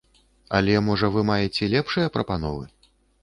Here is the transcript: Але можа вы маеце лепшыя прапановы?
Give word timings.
Але 0.59 0.77
можа 0.87 1.09
вы 1.17 1.21
маеце 1.29 1.69
лепшыя 1.75 2.07
прапановы? 2.17 2.65